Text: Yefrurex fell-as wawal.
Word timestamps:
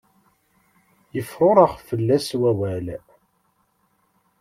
Yefrurex 1.15 1.73
fell-as 1.87 2.27
wawal. 2.39 2.87